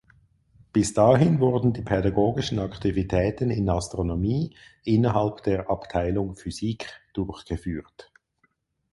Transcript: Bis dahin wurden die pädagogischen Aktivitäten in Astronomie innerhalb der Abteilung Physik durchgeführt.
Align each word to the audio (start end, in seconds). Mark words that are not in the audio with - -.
Bis 0.73 0.95
dahin 0.95 1.39
wurden 1.39 1.73
die 1.73 1.83
pädagogischen 1.83 2.57
Aktivitäten 2.57 3.51
in 3.51 3.69
Astronomie 3.69 4.55
innerhalb 4.83 5.43
der 5.43 5.69
Abteilung 5.69 6.33
Physik 6.35 6.87
durchgeführt. 7.13 8.11